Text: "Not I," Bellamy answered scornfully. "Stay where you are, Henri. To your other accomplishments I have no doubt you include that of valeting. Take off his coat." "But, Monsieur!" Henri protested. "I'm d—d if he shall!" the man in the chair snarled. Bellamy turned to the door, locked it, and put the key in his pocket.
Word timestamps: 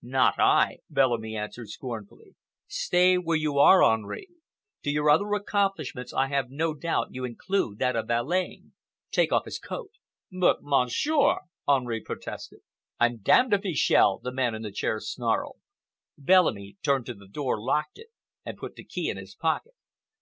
"Not 0.00 0.38
I," 0.38 0.78
Bellamy 0.88 1.36
answered 1.36 1.68
scornfully. 1.68 2.34
"Stay 2.66 3.18
where 3.18 3.36
you 3.36 3.58
are, 3.58 3.82
Henri. 3.84 4.26
To 4.84 4.90
your 4.90 5.10
other 5.10 5.30
accomplishments 5.34 6.14
I 6.14 6.28
have 6.28 6.48
no 6.48 6.72
doubt 6.72 7.08
you 7.12 7.26
include 7.26 7.78
that 7.80 7.94
of 7.94 8.06
valeting. 8.08 8.72
Take 9.10 9.32
off 9.34 9.44
his 9.44 9.58
coat." 9.58 9.90
"But, 10.30 10.60
Monsieur!" 10.62 11.40
Henri 11.68 12.00
protested. 12.00 12.60
"I'm 12.98 13.18
d—d 13.18 13.54
if 13.54 13.64
he 13.64 13.74
shall!" 13.74 14.18
the 14.18 14.32
man 14.32 14.54
in 14.54 14.62
the 14.62 14.72
chair 14.72 14.98
snarled. 14.98 15.58
Bellamy 16.16 16.78
turned 16.82 17.04
to 17.04 17.14
the 17.14 17.28
door, 17.28 17.60
locked 17.60 17.98
it, 17.98 18.08
and 18.46 18.56
put 18.56 18.76
the 18.76 18.84
key 18.84 19.10
in 19.10 19.18
his 19.18 19.34
pocket. 19.34 19.74